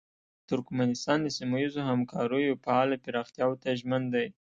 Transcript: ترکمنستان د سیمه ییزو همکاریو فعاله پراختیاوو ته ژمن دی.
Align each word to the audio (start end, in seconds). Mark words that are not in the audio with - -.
ترکمنستان 0.49 1.17
د 1.23 1.27
سیمه 1.37 1.57
ییزو 1.63 1.81
همکاریو 1.89 2.59
فعاله 2.63 2.95
پراختیاوو 3.05 3.59
ته 3.63 3.69
ژمن 3.79 4.03
دی. 4.13 4.27